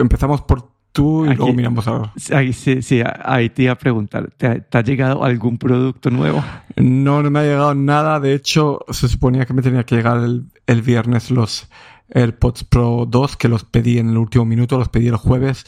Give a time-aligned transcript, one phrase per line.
[0.00, 2.12] empezamos por tú y luego miramos a...
[2.32, 6.42] Ahí, sí, sí, ahí te iba a preguntar, ¿te, ha llegado algún producto nuevo?
[6.76, 8.18] No, no me ha llegado nada.
[8.20, 11.68] De hecho, se suponía que me tenía que llegar el, el viernes los
[12.14, 15.66] AirPods Pro 2, que los pedí en el último minuto, los pedí el jueves,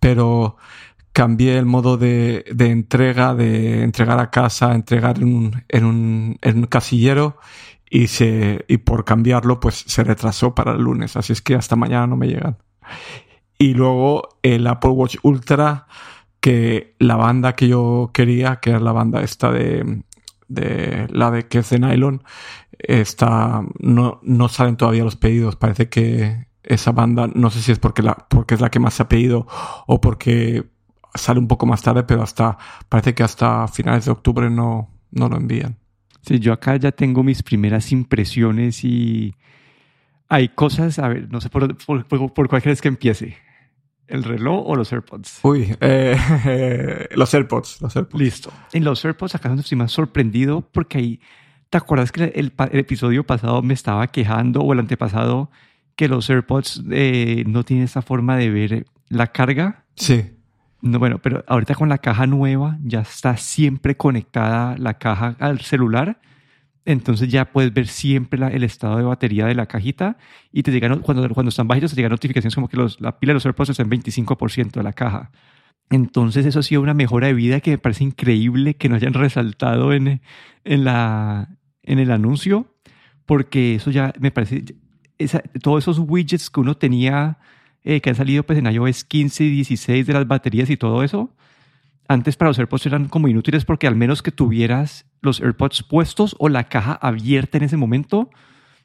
[0.00, 0.56] pero
[1.12, 6.38] cambié el modo de, de entrega, de entregar a casa, entregar en un, en un,
[6.42, 7.38] en un casillero
[7.88, 11.16] y, se, y por cambiarlo pues se retrasó para el lunes.
[11.16, 12.58] Así es que hasta mañana no me llegan.
[13.58, 15.86] Y luego el Apple Watch Ultra,
[16.40, 20.02] que la banda que yo quería, que es la banda esta de,
[20.48, 22.22] de la de que es de nylon,
[22.78, 25.56] está, no, no salen todavía los pedidos.
[25.56, 28.94] Parece que esa banda, no sé si es porque, la, porque es la que más
[28.94, 29.46] se ha pedido
[29.86, 30.64] o porque
[31.14, 35.28] sale un poco más tarde, pero hasta, parece que hasta finales de octubre no, no
[35.28, 35.76] lo envían.
[36.22, 39.34] Sí, yo acá ya tengo mis primeras impresiones y
[40.28, 43.36] hay cosas, a ver, no sé por, por, por cuál crees que empiece.
[44.08, 45.40] ¿El reloj o los AirPods?
[45.42, 48.22] Uy, eh, los AirPods, los AirPods.
[48.22, 48.52] Listo.
[48.72, 51.20] En los AirPods acá estoy más sorprendido porque ahí,
[51.70, 55.50] ¿te acuerdas que el, episodio pasado me estaba quejando o el antepasado
[55.96, 59.84] que los AirPods eh, no tienen esa forma de ver la carga?
[59.96, 60.30] Sí.
[60.82, 65.60] No, bueno, pero ahorita con la caja nueva ya está siempre conectada la caja al
[65.60, 66.20] celular
[66.86, 70.16] entonces ya puedes ver siempre el estado de batería de la cajita
[70.52, 73.30] y te llegan, cuando, cuando están bajitos, te llegan notificaciones como que los, la pila
[73.30, 75.32] de los AirPods está en 25% de la caja.
[75.90, 79.14] Entonces eso ha sido una mejora de vida que me parece increíble que no hayan
[79.14, 80.20] resaltado en,
[80.64, 82.72] en, la, en el anuncio,
[83.26, 84.64] porque eso ya me parece,
[85.60, 87.38] todos esos widgets que uno tenía,
[87.82, 91.02] eh, que han salido pues en iOS 15 y 16 de las baterías y todo
[91.02, 91.34] eso,
[92.06, 96.34] antes para los AirPods eran como inútiles porque al menos que tuvieras los AirPods puestos
[96.38, 98.30] o la caja abierta en ese momento,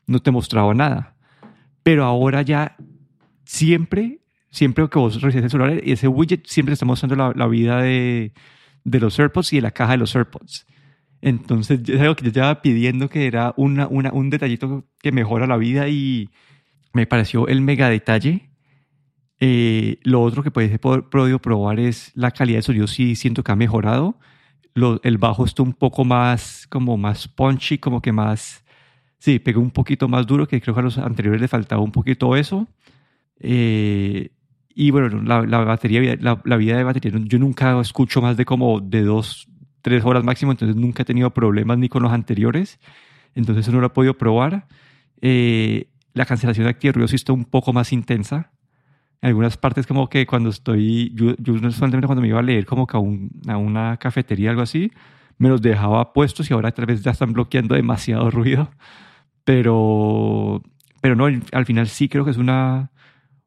[0.07, 1.15] no te mostraba nada.
[1.83, 2.75] Pero ahora ya
[3.45, 7.81] siempre, siempre que vos recibes el celular, ese widget siempre te está mostrando la, vida
[7.81, 8.33] de,
[8.83, 10.67] los AirPods y de la caja de los AirPods.
[11.21, 15.57] Entonces, es algo que yo estaba pidiendo que era una, un detallito que mejora la
[15.57, 16.29] vida y
[16.93, 18.51] me pareció el mega detalle
[19.43, 22.87] eh, lo otro que puede, podido probar es la calidad de sonido.
[22.87, 24.19] Sí, siento que ha mejorado.
[24.75, 28.63] El bajo está un poco más, como más punchy, como que más,
[29.19, 31.91] sí, pegó un poquito más duro, que creo que a los anteriores le faltaba un
[31.91, 32.67] poquito eso.
[33.39, 34.31] Eh,
[34.73, 38.79] y bueno, la, batería, la, la, vida de batería, yo nunca escucho más de como
[38.79, 39.47] de dos,
[39.81, 42.79] tres horas máximo, entonces nunca he tenido problemas ni con los anteriores.
[43.35, 44.67] Entonces no lo he podido probar.
[45.21, 48.51] Eh, la cancelación de actividad ruido sí está un poco más intensa
[49.21, 52.65] en algunas partes como que cuando estoy, yo, yo solamente cuando me iba a leer
[52.65, 54.91] como que a, a una cafetería algo así,
[55.37, 58.71] me los dejaba puestos y ahora tal vez ya están bloqueando demasiado ruido.
[59.43, 60.61] Pero,
[61.01, 62.91] pero no, al final sí creo que es una,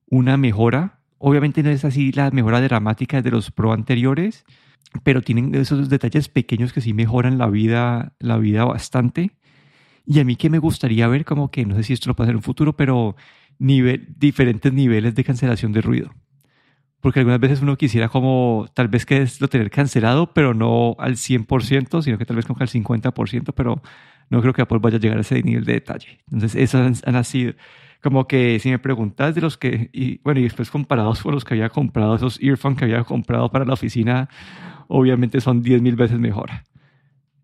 [0.08, 0.98] una mejora.
[1.18, 4.44] Obviamente no es así la mejora dramática de los Pro anteriores,
[5.02, 9.32] pero tienen esos detalles pequeños que sí mejoran la vida, la vida bastante.
[10.06, 12.26] Y a mí que me gustaría ver como que, no sé si esto lo puede
[12.26, 13.16] hacer en un futuro, pero
[13.58, 16.10] nivel, diferentes niveles de cancelación de ruido.
[17.00, 20.96] Porque algunas veces uno quisiera como, tal vez que es lo tener cancelado, pero no
[20.98, 23.82] al 100%, sino que tal vez como al 50%, pero
[24.30, 26.20] no creo que Apple vaya a llegar a ese nivel de detalle.
[26.32, 27.52] Entonces, esas han, sido
[28.02, 31.44] como que si me preguntas de los que, y bueno, y después comparados con los
[31.44, 34.28] que había comprado, esos earphones que había comprado para la oficina,
[34.88, 36.50] obviamente son 10 mil veces mejor.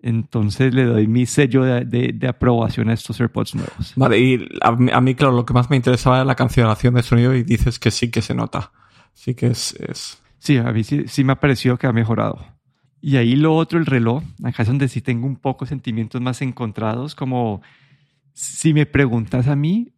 [0.02, 3.92] Entonces le doy mi sello de, aprobación a estos AirPods nuevos.
[3.96, 7.34] Vale, y a mí, claro, lo que más me interesaba era la cancelación de sonido
[7.34, 8.72] y dices que sí que se nota.
[9.14, 9.74] Sí que es...
[9.80, 10.22] es...
[10.38, 12.38] Sí, a mí sí, me ha parecido que ha mejorado.
[13.02, 16.40] Y ahí lo otro, el reloj, acá es donde sí tengo un poco sentimientos más
[16.40, 17.60] encontrados, como
[18.32, 19.92] si me preguntas a mí,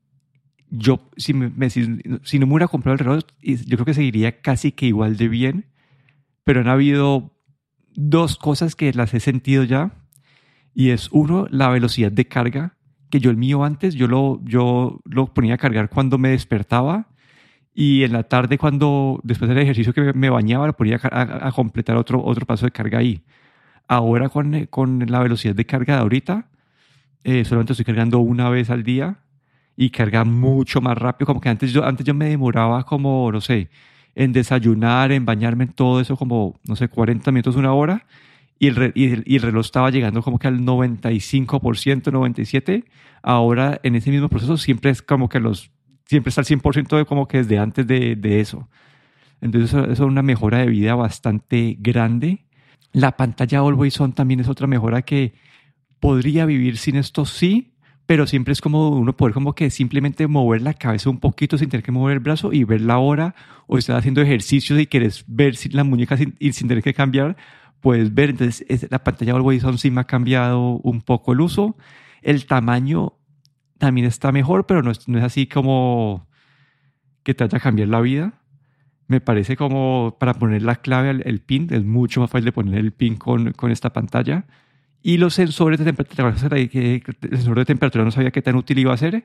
[0.68, 4.72] yo, si, me, si, no me hubiera comprado el reloj, yo creo que seguiría casi
[4.72, 5.66] que igual de bien,
[6.44, 7.32] pero han habido
[7.94, 9.92] dos cosas que las he sentido ya.
[10.74, 12.76] Y es uno, la velocidad de carga,
[13.10, 17.08] que yo el mío antes, yo lo, yo lo ponía a cargar cuando me despertaba
[17.74, 21.96] y en la tarde cuando, después del ejercicio que me bañaba, lo ponía a, completar
[21.96, 23.22] otro, otro paso de carga ahí.
[23.88, 26.48] Ahora con, con la velocidad de carga de ahorita,
[27.24, 29.18] eh, solamente estoy cargando una vez al día
[29.76, 33.40] y carga mucho más rápido, como que antes yo, antes yo me demoraba como, no
[33.40, 33.70] sé,
[34.14, 38.06] en desayunar, en bañarme, en todo eso como, no sé, 40 minutos, una hora,
[38.58, 42.84] y el, reloj estaba llegando como que al 95%, 97%.
[43.20, 45.72] Ahora, en ese mismo proceso, siempre es como que los,
[46.04, 48.68] siempre está al 100% de como que desde antes de, eso.
[49.40, 52.44] Entonces, eso, es una mejora de vida bastante grande.
[52.92, 55.34] La pantalla Always On también es otra mejora que
[55.98, 57.71] podría vivir sin esto, sí,
[58.06, 61.68] pero siempre es como uno poder como que simplemente mover la cabeza un poquito sin
[61.68, 63.34] tener que mover el brazo y ver la hora
[63.66, 66.94] o estar haciendo ejercicios y quieres ver si la muñeca sin, y sin tener que
[66.94, 67.36] cambiar,
[67.80, 68.30] puedes ver.
[68.30, 71.76] Entonces la pantalla Always On sí me ha cambiado un poco el uso.
[72.22, 73.14] El tamaño
[73.78, 76.28] también está mejor, pero no es, no es así como
[77.22, 78.34] que te haya cambiar la vida.
[79.06, 82.52] Me parece como para poner la clave al el pin, es mucho más fácil de
[82.52, 84.46] poner el pin con, con esta pantalla.
[85.02, 88.94] Y los sensores de temperatura, el sensor de temperatura no sabía qué tan útil iba
[88.94, 89.24] a ser,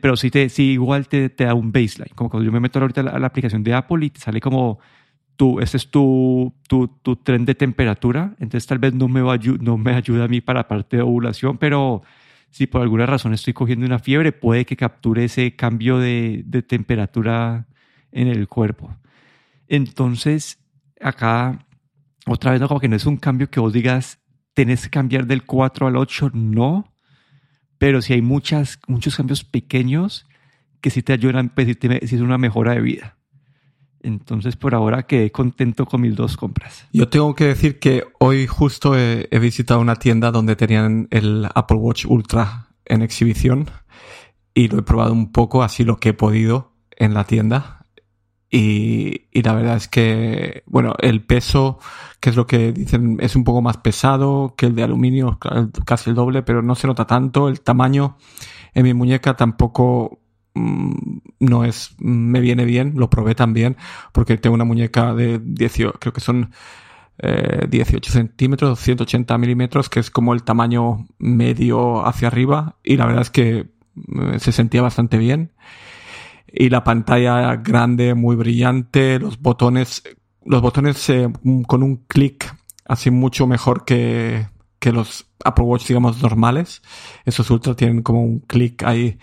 [0.00, 2.12] pero sí, te, sí igual te, te da un baseline.
[2.14, 4.80] Como cuando yo me meto ahorita a la, aplicación de Apple y te sale como,
[5.36, 9.38] tú, este es tu, tu, tu, tren de temperatura, entonces tal vez no me, va,
[9.60, 12.02] no me ayuda a mí para la parte de ovulación, pero
[12.50, 16.62] si por alguna razón estoy cogiendo una fiebre, puede que capture ese cambio de, de
[16.62, 17.66] temperatura
[18.12, 18.96] en el cuerpo.
[19.68, 20.58] Entonces,
[21.00, 21.66] acá,
[22.26, 22.68] otra vez, ¿no?
[22.68, 24.18] como que no es un cambio que vos digas,
[24.56, 26.90] tenés que cambiar del 4 al 8, no.
[27.76, 30.26] Pero si hay muchas, muchos cambios pequeños
[30.80, 33.18] que sí te ayudan, pues, si es una mejora de vida.
[34.00, 36.86] Entonces, por ahora quedé contento con mis dos compras.
[36.90, 41.46] Yo tengo que decir que hoy justo he, he visitado una tienda donde tenían el
[41.54, 43.70] Apple Watch Ultra en exhibición
[44.54, 47.76] y lo he probado un poco, así lo que he podido en la tienda
[48.50, 51.78] y, y, la verdad es que, bueno, el peso,
[52.26, 55.38] que es lo que dicen, es un poco más pesado que el de aluminio,
[55.84, 57.48] casi el doble, pero no se nota tanto.
[57.48, 58.16] El tamaño
[58.74, 60.18] en mi muñeca tampoco
[60.52, 63.76] mmm, no es, me viene bien, lo probé también,
[64.10, 66.50] porque tengo una muñeca de 18, creo que son
[67.18, 73.06] eh, 18 centímetros, 180 milímetros, que es como el tamaño medio hacia arriba, y la
[73.06, 75.52] verdad es que mm, se sentía bastante bien
[76.52, 80.02] y la pantalla grande, muy brillante, los botones,
[80.46, 81.28] los botones eh,
[81.66, 82.54] con un clic
[82.86, 84.46] así mucho mejor que,
[84.78, 86.82] que los Apple Watch, digamos, normales.
[87.24, 89.18] Esos Ultra tienen como un clic ahí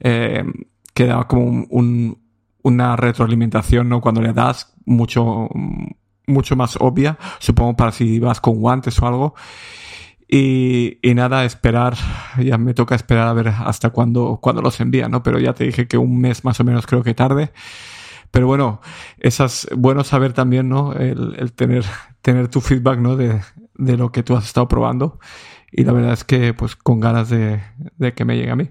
[0.00, 0.44] eh,
[0.94, 2.18] que da como un,
[2.62, 4.00] una retroalimentación, ¿no?
[4.00, 5.48] Cuando le das mucho,
[6.26, 9.34] mucho más obvia, supongo para si vas con guantes o algo.
[10.32, 11.96] Y, y, nada, esperar,
[12.38, 15.24] ya me toca esperar a ver hasta cuándo, cuándo los envían, ¿no?
[15.24, 17.50] Pero ya te dije que un mes más o menos creo que tarde.
[18.30, 18.80] Pero bueno,
[19.18, 20.92] esas, bueno saber también, ¿no?
[20.92, 21.84] El, el tener,
[22.22, 23.16] tener tu feedback, ¿no?
[23.16, 23.40] De,
[23.74, 25.18] de lo que tú has estado probando.
[25.72, 27.60] Y la verdad es que, pues, con ganas de,
[27.96, 28.70] de que me llegue a mí.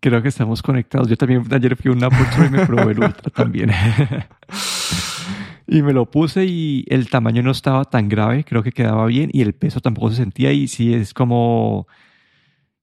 [0.00, 1.08] Creo que estamos conectados.
[1.08, 3.70] Yo también ayer fui a un Apple y me probé el Ultra también.
[5.70, 9.28] Y me lo puse y el tamaño no estaba tan grave, creo que quedaba bien
[9.34, 11.86] y el peso tampoco se sentía y sí es como,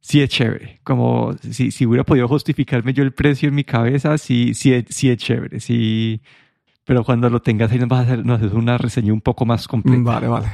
[0.06, 4.20] sí es chévere, como si, si hubiera podido justificarme yo el precio en mi cabeza,
[4.20, 6.22] sí, sí, es, sí es chévere, sí,
[6.84, 9.48] pero cuando lo tengas ahí nos vas a hacer, nos haces una reseña un poco
[9.48, 10.04] más completa.
[10.04, 10.48] Vale, vale.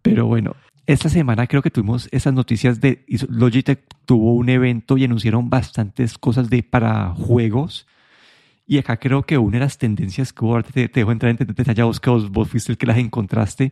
[0.00, 0.56] Pero bueno,
[0.86, 6.16] esta semana creo que tuvimos esas noticias de Logitech tuvo un evento y anunciaron bastantes
[6.16, 7.86] cosas de para juegos
[8.66, 11.46] y acá creo que una de las tendencias que hubo, te, te dejo entrar en
[11.46, 13.70] detalle vos que vos, vos, fuiste el que las encontraste,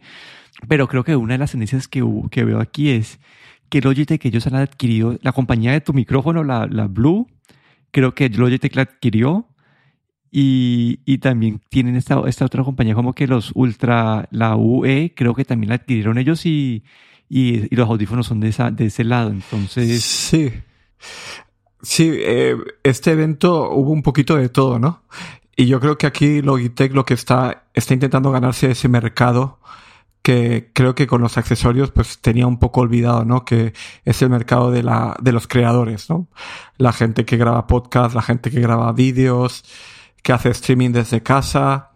[0.68, 3.18] pero creo que una de las tendencias que, que veo aquí es
[3.68, 7.26] que Logitech, ellos han adquirido, la compañía de tu micrófono, la, la Blue,
[7.90, 9.48] creo que Logitech la adquirió
[10.30, 15.34] y, y también tienen esta, esta otra compañía como que los Ultra, la UE, creo
[15.34, 16.84] que también la adquirieron ellos y,
[17.28, 20.02] y, y los audífonos son de, esa, de ese lado, entonces...
[20.02, 20.52] Sí.
[21.82, 25.04] Sí, eh, este evento hubo un poquito de todo, ¿no?
[25.54, 29.60] Y yo creo que aquí Logitech lo que está, está intentando ganarse ese mercado
[30.26, 33.44] que creo que con los accesorios pues tenía un poco olvidado, ¿no?
[33.44, 33.72] Que
[34.04, 36.26] es el mercado de, la, de los creadores, ¿no?
[36.78, 39.64] La gente que graba podcast, la gente que graba vídeos,
[40.24, 41.92] que hace streaming desde casa.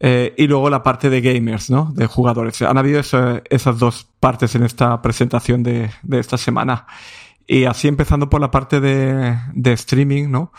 [0.00, 1.92] Eh, y luego la parte de gamers, ¿no?
[1.94, 2.62] De jugadores.
[2.62, 6.86] Han habido eso, esas dos partes en esta presentación de, de esta semana.
[7.46, 10.54] Y así empezando por la parte de, de streaming, ¿no?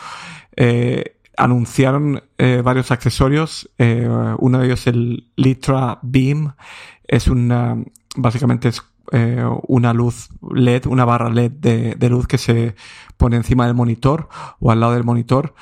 [0.56, 3.70] Eh, anunciaron eh, varios accesorios.
[3.78, 4.08] Eh,
[4.40, 6.54] uno de ellos el Litra Beam.
[7.08, 7.78] Es una,
[8.16, 12.76] básicamente es eh, una luz LED, una barra LED de, de, luz que se
[13.18, 15.54] pone encima del monitor o al lado del monitor.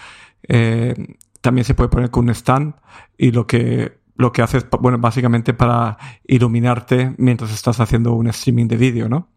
[1.42, 2.76] También se puede poner con un stand
[3.18, 5.98] y lo que lo que hace es, bueno, básicamente para
[6.28, 9.30] iluminarte mientras estás haciendo un streaming de vídeo, ¿no?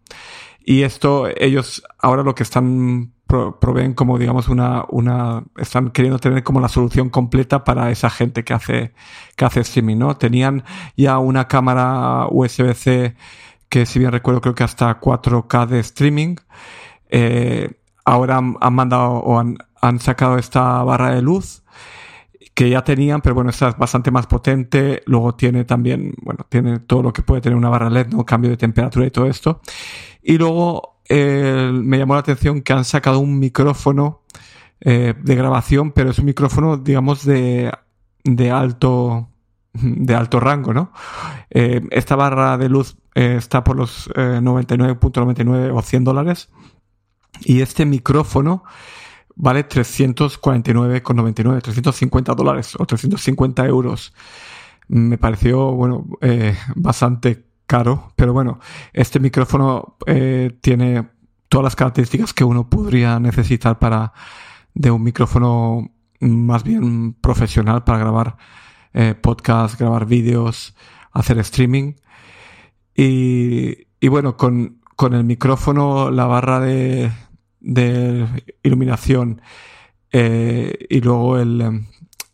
[0.62, 6.18] Y esto, ellos ahora lo que están pro, proveen como, digamos, una, una, están queriendo
[6.18, 8.94] tener como la solución completa para esa gente que hace,
[9.36, 10.16] que hace streaming, ¿no?
[10.16, 10.64] Tenían
[10.96, 13.14] ya una cámara USB-C
[13.68, 16.36] que, si bien recuerdo, creo que hasta 4K de streaming.
[17.10, 17.72] Eh,
[18.04, 21.64] ahora han, mandado o han, han sacado esta barra de luz
[22.54, 25.02] que ya tenían, pero bueno, esta es bastante más potente.
[25.06, 28.24] Luego tiene también, bueno, tiene todo lo que puede tener una barra LED, ¿no?
[28.24, 29.60] Cambio de temperatura y todo esto.
[30.22, 34.23] Y luego eh, me llamó la atención que han sacado un micrófono
[34.80, 37.73] eh, de grabación, pero es un micrófono, digamos, de,
[38.25, 39.28] de alto
[39.73, 40.92] de alto rango, ¿no?
[41.50, 46.49] Eh, esta barra de luz está por los 99.99 o 100 dólares
[47.40, 48.62] y este micrófono
[49.34, 54.14] vale 349,99, 350 dólares o 350 euros.
[54.87, 56.06] Me pareció, bueno,
[56.76, 58.61] bastante caro, pero bueno,
[58.92, 61.09] este micrófono eh, tiene
[61.49, 64.12] todas las características que uno podría necesitar para
[64.75, 65.90] de un micrófono
[66.21, 68.37] más bien profesional para grabar
[68.92, 70.75] eh, podcasts, grabar vídeos,
[71.12, 71.94] hacer streaming.
[72.97, 77.11] Y, bueno, con, con, el micrófono, la barra de,
[77.61, 78.26] de
[78.62, 79.40] iluminación
[80.12, 81.87] eh, y luego el,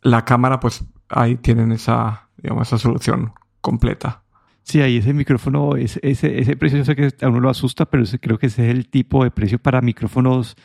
[0.02, 4.22] la cámara, pues ahí tienen esa, digamos, esa solución completa.
[4.62, 8.04] Sí, ahí ese micrófono, ese, ese, precio, yo sé que a uno lo asusta, pero
[8.20, 10.56] creo que ese es el tipo de precio para micrófonos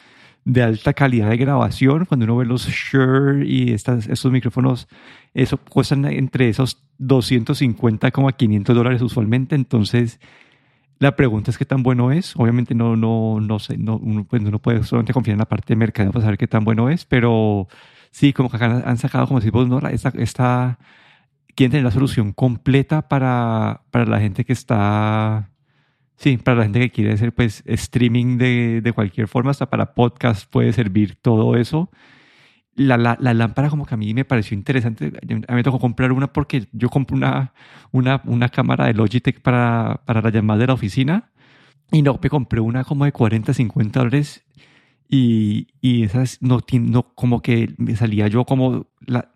[0.43, 2.05] de alta calidad de grabación.
[2.05, 4.87] Cuando uno ve los Shure y estos micrófonos,
[5.33, 9.55] eso cuestan entre esos 250 como a 500 dólares usualmente.
[9.55, 10.19] Entonces,
[10.99, 12.35] la pregunta es qué tan bueno es.
[12.35, 15.73] Obviamente no, no, no sé, no, uno, pues no puede solamente confiar en la parte
[15.73, 17.67] de mercado para saber qué tan bueno es, pero
[18.11, 19.79] sí, como que acá han sacado, como decimos, ¿no?
[19.89, 20.79] esta, esta
[21.55, 25.51] quieren tener la solución completa para, para la gente que está,
[26.17, 29.93] sí, para la gente que quiere hacer pues streaming de, de cualquier forma, hasta para
[29.93, 31.89] podcast puede servir todo eso.
[32.75, 35.13] La, la, la, lámpara como que a mí me pareció interesante.
[35.15, 37.53] A mí me tocó comprar una porque yo compré una,
[37.91, 41.31] una, una cámara de Logitech para, para la llamada de la oficina
[41.91, 44.43] y no, me compré una como de 40, 50 dólares
[45.07, 48.87] y, y esas no, no, como que me salía yo como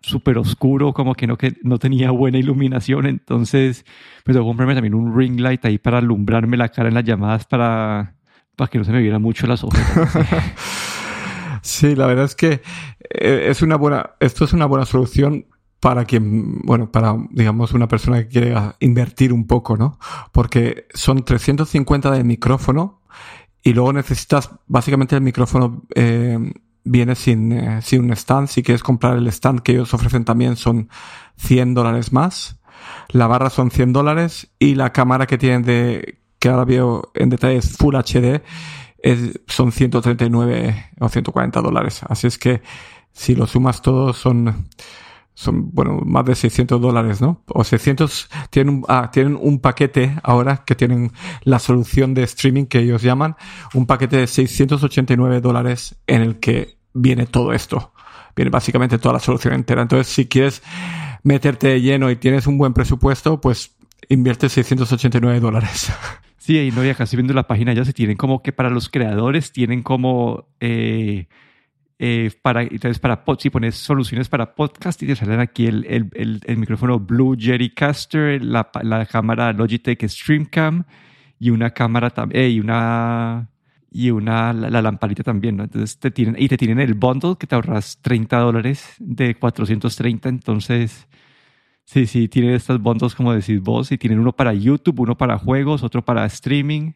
[0.02, 3.06] súper oscuro, como que no, que no tenía buena iluminación.
[3.06, 3.84] Entonces
[4.24, 7.44] me tocó comprarme también un ring light ahí para alumbrarme la cara en las llamadas
[7.44, 8.16] para,
[8.56, 10.18] para que no se me viera mucho las ojeras.
[11.62, 12.62] sí, la verdad es que
[13.10, 15.46] eh, es una buena, esto es una buena solución
[15.78, 19.98] para quien, bueno, para, digamos, una persona que quiere invertir un poco, ¿no?
[20.30, 22.99] Porque son 350 de micrófono
[23.62, 26.38] y luego necesitas, básicamente el micrófono eh,
[26.84, 28.48] viene sin, eh, sin un stand.
[28.48, 30.88] Si quieres comprar el stand que ellos ofrecen también son
[31.36, 32.58] 100 dólares más.
[33.08, 37.28] La barra son 100 dólares y la cámara que tienen de, que ahora veo en
[37.28, 38.42] detalle es Full HD,
[39.02, 42.00] es, son 139 o 140 dólares.
[42.08, 42.62] Así es que
[43.12, 44.68] si lo sumas todo son
[45.34, 47.42] son, bueno, más de 600 dólares, ¿no?
[47.46, 52.66] O 600, tienen un, ah, tienen un paquete ahora que tienen la solución de streaming
[52.66, 53.36] que ellos llaman,
[53.74, 57.92] un paquete de 689 dólares en el que viene todo esto.
[58.36, 59.82] Viene básicamente toda la solución entera.
[59.82, 60.62] Entonces, si quieres
[61.22, 63.76] meterte lleno y tienes un buen presupuesto, pues
[64.08, 65.92] invierte 689 dólares.
[66.40, 68.88] Sí, ahí no, ya casi viendo la página ya se tienen como que para los
[68.88, 71.28] creadores tienen como eh,
[72.02, 76.40] eh, para, entonces, para si pones soluciones para podcast y te salen aquí el, el,
[76.46, 77.36] el, micrófono Blue
[77.76, 80.84] Caster, la, la cámara Logitech Streamcam
[81.38, 83.50] y una cámara también, eh, y una,
[83.90, 85.64] y una, la, lamparita también, ¿no?
[85.64, 90.30] Entonces te tienen, y te tienen el bundle que te ahorras 30 dólares de 430,
[90.30, 91.06] entonces,
[91.84, 95.36] sí, sí, tienen estos bundles como decís vos, y tienen uno para YouTube, uno para
[95.36, 96.92] juegos, otro para streaming,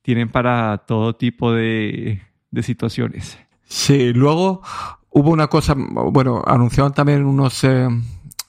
[0.00, 3.38] tienen para todo tipo de, de situaciones.
[3.68, 4.62] Sí, luego
[5.10, 7.86] hubo una cosa, bueno, anunciaron también unos, eh,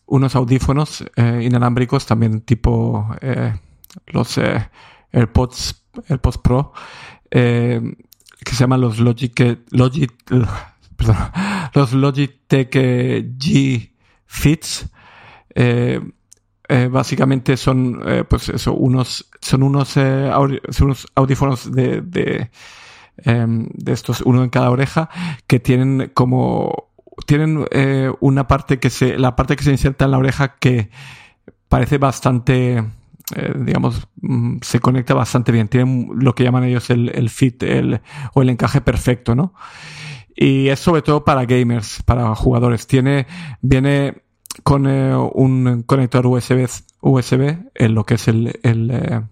[0.05, 3.53] unos audífonos eh, inalámbricos, también tipo eh,
[4.07, 4.39] los
[5.11, 6.71] AirPods, AirPods Pro,
[7.29, 7.95] que
[8.45, 9.33] se llaman los Logic,
[10.95, 11.17] perdón,
[11.73, 13.91] los Logitech G
[14.25, 14.89] Fits.
[16.91, 22.49] básicamente son, pues eso, unos, son unos, son unos audífonos de, de
[23.25, 25.09] Em, de estos, uno en cada oreja,
[25.47, 26.89] que tienen como,
[27.25, 30.89] tienen eh, una parte que se, la parte que se inserta en la oreja que
[31.67, 32.77] parece bastante,
[33.35, 35.67] eh, digamos, mm, se conecta bastante bien.
[35.67, 38.01] Tienen lo que llaman ellos el, el fit el,
[38.33, 39.53] o el encaje perfecto, ¿no?
[40.35, 42.87] Y es sobre todo para gamers, para jugadores.
[42.87, 43.27] Tiene,
[43.61, 44.23] viene
[44.63, 46.67] con eh, un conector USB,
[47.01, 49.25] USB en lo que es el, el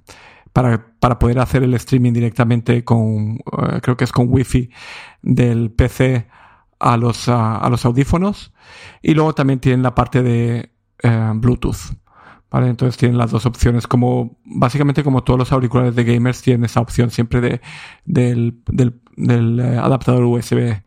[0.57, 4.71] para, para poder hacer el streaming directamente con, eh, creo que es con Wi-Fi
[5.21, 6.25] del PC
[6.79, 8.55] a los, a, los audífonos.
[9.03, 10.71] Y luego también tienen la parte de
[11.03, 11.95] eh, Bluetooth.
[12.49, 12.69] ¿Vale?
[12.69, 16.81] Entonces tienen las dos opciones, como básicamente como todos los auriculares de gamers tienen esa
[16.81, 17.61] opción siempre de,
[18.05, 20.81] del, del, eh, adaptador USB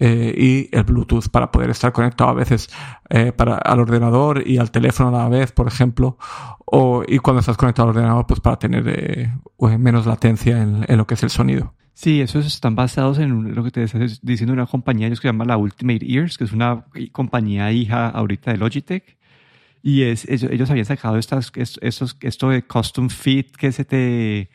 [0.00, 2.70] eh, y el Bluetooth para poder estar conectado a veces
[3.10, 6.16] eh, para, al ordenador y al teléfono a la vez, por ejemplo,
[6.64, 9.32] o, y cuando estás conectado al ordenador, pues para tener eh,
[9.78, 11.74] menos latencia en, lo que es el sonido.
[11.94, 15.44] Sí, esos están basados en lo que te estás diciendo, una compañía que se llama
[15.44, 19.18] la Ultimate Ears, que es una compañía hija ahorita de Logitech.
[19.82, 24.50] Y es, ellos, habían sacado estas, estos, esto de Custom Fit que se te,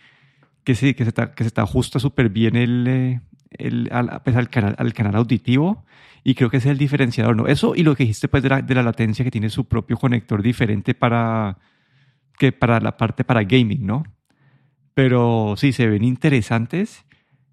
[0.64, 3.22] que sí, que se te, que se te ajusta súper bien el,
[3.58, 5.86] el, al, pues, al, canal, al canal auditivo
[6.24, 7.48] y creo que ese es el diferenciador, ¿no?
[7.48, 9.98] Eso y lo que dijiste pues de la, de la latencia que tiene su propio
[9.98, 11.58] conector diferente para,
[12.38, 14.04] que para la parte para gaming, ¿no?
[14.94, 17.06] Pero sí, se ven interesantes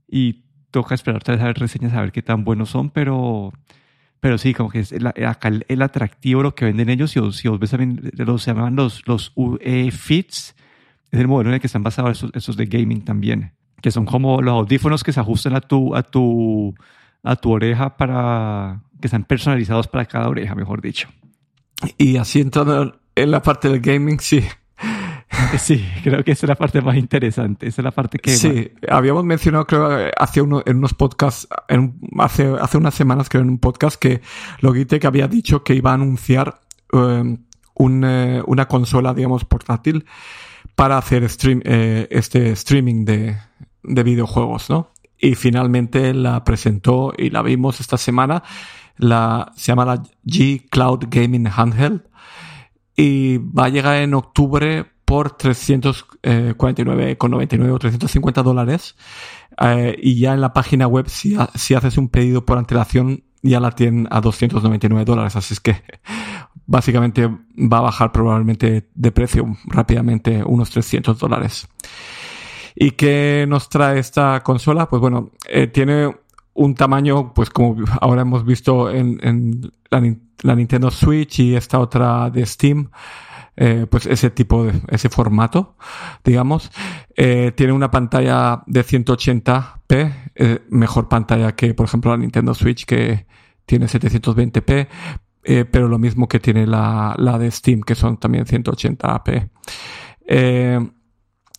[0.06, 3.52] y toca esperar a ver reseñas a ver qué tan buenos son, pero,
[4.20, 7.48] pero sí, como que es el, acá el, atractivo lo que venden ellos, si si
[7.48, 10.54] os ves también, los se llaman los, los UE Fits,
[11.10, 13.52] es el modelo en el que están basados esos, esos de gaming también
[13.82, 16.74] que son como los audífonos que se ajustan a tu, a tu,
[17.22, 21.08] a tu oreja para que están personalizados para cada oreja, mejor dicho.
[21.96, 24.44] Y así entrando en la parte del gaming, sí.
[25.58, 27.66] Sí, creo que esa es la parte más interesante.
[27.66, 28.36] Esa es la parte que.
[28.36, 31.48] Sí, habíamos mencionado, creo, hace uno, en unos podcasts,
[32.18, 34.20] hace, hace unas semanas, creo, en un podcast, que
[34.60, 36.60] Logitech había dicho que iba a anunciar
[36.92, 37.38] um,
[38.04, 40.04] eh, una consola, digamos, portátil
[40.74, 43.36] para hacer stream, eh, este streaming de,
[43.82, 44.92] de videojuegos, ¿no?
[45.18, 48.42] Y finalmente la presentó y la vimos esta semana.
[48.96, 52.02] La, se llama la G Cloud Gaming Handheld
[52.96, 58.96] y va a llegar en octubre por 349,99 o 350 dólares.
[59.60, 63.58] Eh, y ya en la página web, si, si haces un pedido por antelación, ya
[63.58, 65.34] la tienen a 299 dólares.
[65.36, 65.82] Así es que
[66.66, 71.68] básicamente va a bajar probablemente de precio rápidamente unos 300 dólares.
[72.74, 74.88] ¿Y qué nos trae esta consola?
[74.88, 76.14] Pues bueno, eh, tiene
[76.54, 79.18] un tamaño, pues como ahora hemos visto en,
[79.90, 82.90] la, Nintendo Switch y esta otra de Steam,
[83.56, 85.76] eh, pues ese tipo de, ese formato,
[86.24, 86.70] digamos.
[87.16, 93.26] Eh, tiene una pantalla de 180p, mejor pantalla que, por ejemplo, la Nintendo Switch que
[93.66, 94.88] tiene 720p,
[95.70, 99.50] pero lo mismo que tiene la, la de Steam, que son también 180p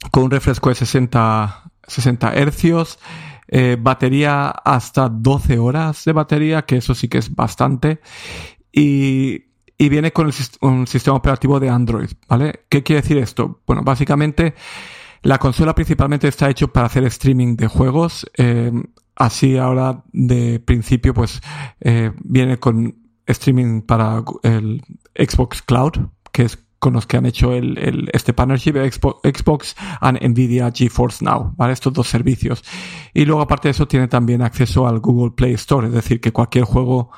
[0.09, 2.99] con un refresco de 60, 60 hercios,
[3.47, 7.99] eh, batería hasta 12 horas de batería, que eso sí que es bastante,
[8.71, 9.45] y,
[9.77, 12.65] y viene con un sistema operativo de Android, ¿vale?
[12.69, 13.61] ¿Qué quiere decir esto?
[13.67, 14.55] Bueno, básicamente
[15.23, 18.71] la consola principalmente está hecho para hacer streaming de juegos, eh,
[19.15, 21.41] así ahora de principio pues
[21.79, 22.95] eh, viene con
[23.27, 24.81] streaming para el
[25.15, 25.93] Xbox Cloud,
[26.31, 31.23] que es con los que han hecho el, el, este partnership Xbox and Nvidia GeForce
[31.23, 31.73] Now, ¿vale?
[31.73, 32.63] Estos dos servicios.
[33.13, 36.31] Y luego aparte de eso tiene también acceso al Google Play Store, es decir, que
[36.31, 37.11] cualquier juego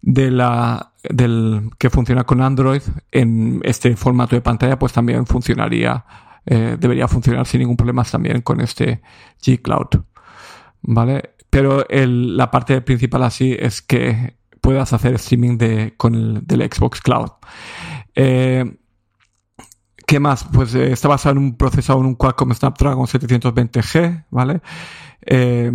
[0.00, 2.80] de la, del, que funciona con Android
[3.12, 6.06] en este formato de pantalla, pues también funcionaría,
[6.46, 9.02] eh, debería funcionar sin ningún problema también con este
[9.42, 10.02] G Cloud,
[10.80, 11.34] ¿vale?
[11.50, 16.62] Pero el, la parte principal así es que puedas hacer streaming de, con el, del
[16.62, 17.32] Xbox Cloud.
[18.16, 18.64] Eh,
[20.06, 20.44] ¿Qué más?
[20.44, 24.60] Pues eh, está basado en un procesador, en un Qualcomm Snapdragon 720G, ¿vale?
[25.22, 25.72] Eh,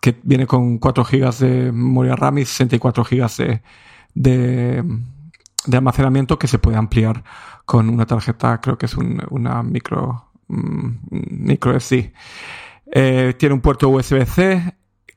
[0.00, 3.60] que viene con 4 GB de memoria RAM y 64 GB
[4.14, 4.82] de,
[5.66, 7.24] de, almacenamiento que se puede ampliar
[7.64, 12.12] con una tarjeta, creo que es una micro, mm, micro SD.
[13.38, 14.74] tiene un puerto USB-C,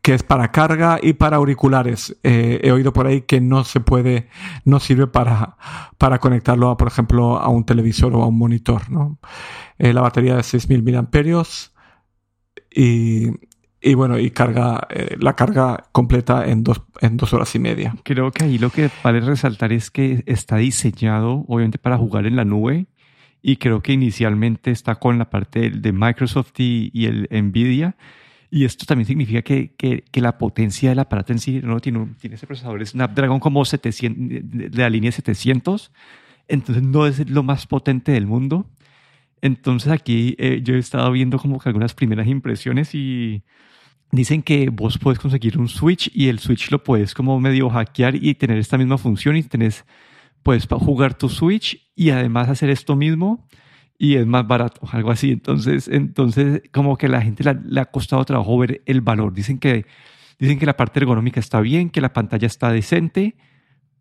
[0.08, 2.18] que es para carga y para auriculares.
[2.24, 4.30] Eh, he oído por ahí que no se puede,
[4.64, 5.58] no sirve para,
[5.98, 8.90] para conectarlo, a, por ejemplo, a un televisor o a un monitor.
[8.90, 9.20] ¿no?
[9.78, 11.76] Eh, la batería de 6.000 miliamperios
[12.74, 13.32] y,
[13.82, 17.94] y bueno, y carga, eh, la carga completa en dos, en dos horas y media.
[18.04, 22.38] Creo que ahí lo que vale resaltar es que está diseñado, obviamente, para jugar en
[22.38, 22.88] la nube.
[23.42, 27.98] Y creo que inicialmente está con la parte de Microsoft y, y el Nvidia
[28.50, 32.16] y esto también significa que, que, que, la potencia del aparato en sí no tiene,
[32.20, 35.92] tiene ese procesador Snapdragon como 700, de la línea 700,
[36.48, 38.70] entonces no es lo más potente del mundo.
[39.42, 43.44] Entonces aquí eh, yo he estado viendo como que algunas primeras impresiones y
[44.12, 48.16] dicen que vos puedes conseguir un Switch y el Switch lo puedes como medio hackear
[48.16, 49.86] y tener esta misma función y tenés,
[50.42, 53.46] puedes jugar tu Switch y además hacer esto mismo
[53.98, 55.32] y es más barato, algo así.
[55.32, 59.34] Entonces, entonces como que la gente le ha costado trabajo ver el valor.
[59.34, 59.86] Dicen que,
[60.40, 63.36] dicen que la parte ergonómica está bien, que la pantalla está decente,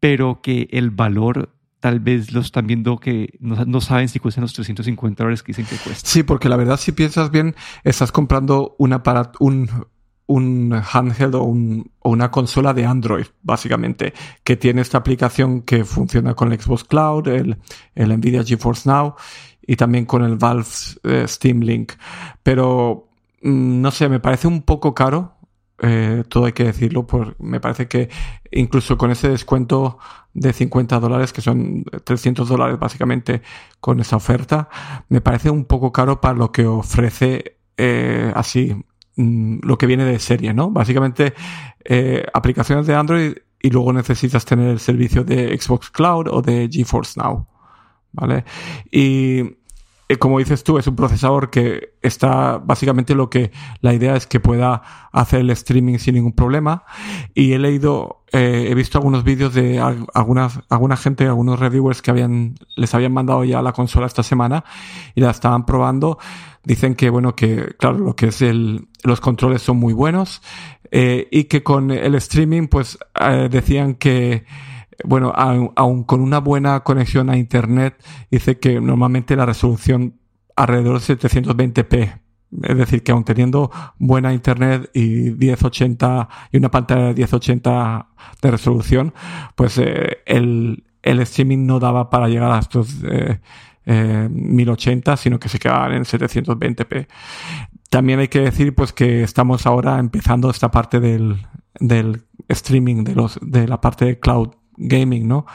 [0.00, 4.42] pero que el valor tal vez lo están viendo que no, no, saben si cuestan
[4.42, 6.08] los 350 dólares que dicen que cuesta.
[6.08, 7.54] Sí, porque la verdad si piensas bien,
[7.84, 9.68] estás comprando un aparato, un,
[10.26, 16.52] un handheld o, una consola de Android, básicamente, que tiene esta aplicación que funciona con
[16.52, 17.56] el Xbox Cloud, el,
[17.94, 19.14] el Nvidia GeForce Now
[19.66, 20.66] y también con el Valve
[21.04, 21.92] eh, Steam Link.
[22.42, 23.08] Pero,
[23.42, 25.34] mm, no sé, me parece un poco caro.
[25.82, 28.08] Eh, todo hay que decirlo, pues me parece que
[28.50, 29.98] incluso con ese descuento
[30.32, 33.42] de 50 dólares, que son 300 dólares básicamente
[33.80, 34.68] con esa oferta,
[35.08, 38.74] me parece un poco caro para lo que ofrece eh, así
[39.16, 40.70] Mm, lo que viene de serie, ¿no?
[40.70, 41.34] Básicamente,
[42.34, 47.18] aplicaciones de Android y luego necesitas tener el servicio de Xbox Cloud o de GeForce
[47.20, 47.46] Now,
[48.16, 48.44] ¿vale?
[48.90, 49.56] Y
[50.08, 53.50] eh, como dices tú, es un procesador que está básicamente lo que
[53.80, 56.84] la idea es que pueda hacer el streaming sin ningún problema.
[57.34, 62.10] Y he leído, eh, he visto algunos vídeos de algunas, alguna gente, algunos reviewers que
[62.10, 64.64] habían, les habían mandado ya la consola esta semana
[65.14, 66.18] y la estaban probando
[66.66, 70.42] Dicen que, bueno, que, claro, lo que es el, los controles son muy buenos,
[70.90, 72.98] eh, y que con el streaming, pues,
[73.48, 74.44] decían que,
[75.04, 80.18] bueno, aún, con una buena conexión a internet, dice que normalmente la resolución
[80.56, 82.20] alrededor de 720p.
[82.62, 88.06] Es decir, que aún teniendo buena internet y 1080 y una pantalla de 1080
[88.40, 89.14] de resolución,
[89.56, 93.38] pues eh, el, el streaming no daba para llegar a estos eh,
[94.30, 97.06] 1080, eh, sino que se quedaban en 720p.
[97.90, 101.46] También hay que decir pues que estamos ahora empezando esta parte del,
[101.78, 105.46] del streaming, de, los, de la parte de cloud gaming, ¿no?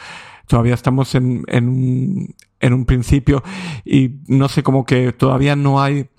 [0.48, 3.44] Todavía estamos en, en, un, en un principio
[3.86, 6.10] y no sé, como que todavía no hay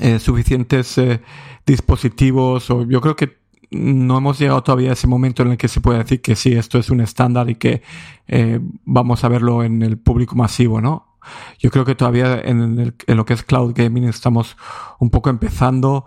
[0.00, 1.20] eh, suficientes eh,
[1.66, 3.38] dispositivos o yo creo que
[3.70, 6.52] no hemos llegado todavía a ese momento en el que se puede decir que sí,
[6.52, 7.82] esto es un estándar y que
[8.28, 11.18] eh, vamos a verlo en el público masivo, ¿no?
[11.58, 14.56] Yo creo que todavía en, lo que es cloud gaming estamos
[14.98, 16.06] un poco empezando.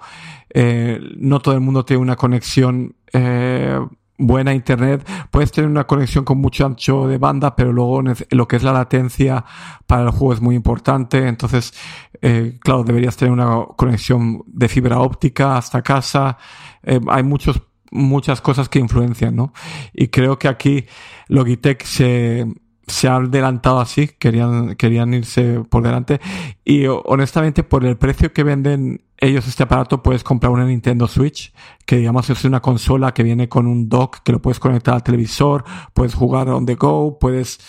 [1.18, 3.80] No todo el mundo tiene una conexión eh,
[4.28, 5.08] buena internet.
[5.30, 8.74] Puedes tener una conexión con mucho ancho de banda, pero luego lo que es la
[8.74, 9.44] latencia
[9.88, 11.28] para el juego es muy importante.
[11.28, 11.74] Entonces,
[12.22, 16.38] eh, claro, deberías tener una conexión de fibra óptica hasta casa.
[16.84, 19.54] hay muchos muchas cosas que influencian, ¿no?
[19.94, 20.86] Y creo que aquí
[21.28, 22.48] Logitech se,
[22.91, 26.19] se ha adelantado así, querían, querían irse por delante.
[26.63, 31.54] Y honestamente, por el precio que venden ellos este aparato, puedes comprar una Nintendo Switch,
[31.86, 35.04] que digamos es una consola que viene con un dock que lo puedes conectar al
[35.04, 37.60] televisor, puedes jugar on the go, puedes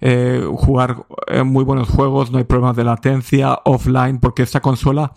[0.00, 5.12] eh, jugar eh, muy buenos juegos, no hay problemas de latencia, offline, porque esta consola,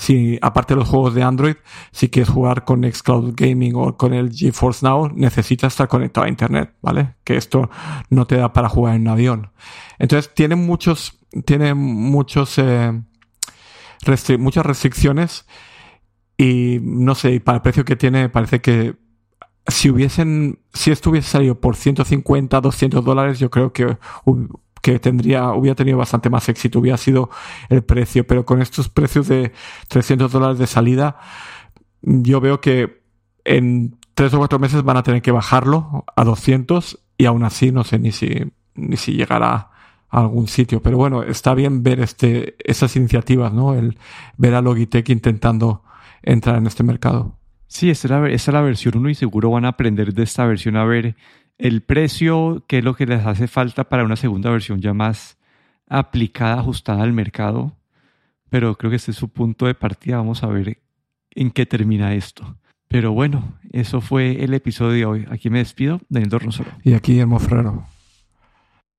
[0.00, 1.56] si aparte de los juegos de Android,
[1.92, 6.30] si quieres jugar con Xcloud Gaming o con el GeForce Now, necesitas estar conectado a
[6.30, 7.16] Internet, ¿vale?
[7.22, 7.68] Que esto
[8.08, 9.52] no te da para jugar en un avión.
[9.98, 12.98] Entonces tiene muchos, tiene muchos, eh,
[14.38, 15.46] muchas restricciones
[16.38, 18.96] y no sé, para el precio que tiene parece que
[19.66, 23.98] si hubiesen, si esto hubiese salido por 150, 200 dólares, yo creo que,
[24.82, 27.30] que tendría, hubiera tenido bastante más éxito, hubiera sido
[27.68, 29.52] el precio, pero con estos precios de
[29.88, 31.18] 300 dólares de salida,
[32.02, 33.02] yo veo que
[33.44, 37.72] en tres o cuatro meses van a tener que bajarlo a 200 y aún así
[37.72, 39.70] no sé ni si, ni si llegará
[40.08, 40.82] a algún sitio.
[40.82, 43.74] Pero bueno, está bien ver este, esas iniciativas, ¿no?
[43.74, 43.98] El
[44.36, 45.82] ver a Logitech intentando
[46.22, 47.38] entrar en este mercado.
[47.66, 50.44] Sí, esta es, la, es la versión 1 y seguro van a aprender de esta
[50.44, 51.14] versión a ver
[51.60, 55.38] el precio, qué es lo que les hace falta para una segunda versión ya más
[55.86, 57.76] aplicada, ajustada al mercado.
[58.48, 60.16] Pero creo que este es su punto de partida.
[60.16, 60.78] Vamos a ver
[61.30, 62.56] en qué termina esto.
[62.88, 65.26] Pero bueno, eso fue el episodio de hoy.
[65.30, 66.70] Aquí me despido, Daniel Dornosolo.
[66.82, 67.84] Y aquí Guillermo Ferrero.